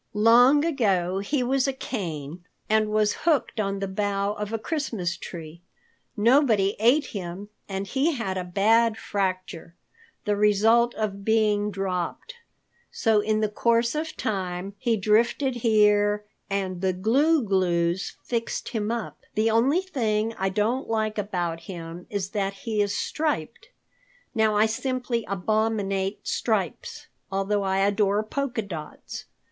[0.15, 5.15] Long ago he was a cane and was hooked on the bough of a Christmas
[5.15, 5.61] tree.
[6.17, 9.75] Nobody ate him and he had a bad fracture,
[10.25, 12.33] the result of being dropped.
[12.91, 18.89] So in the course of time, he drifted here and the Gloo Gloos fixed him
[18.89, 19.19] up.
[19.35, 23.69] The only thing I don't like about him is that he is striped.
[24.33, 29.25] Now I simply abominate stripes, although I adore polka dots.